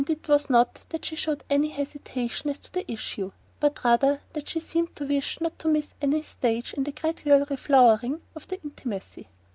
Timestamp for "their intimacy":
8.47-9.27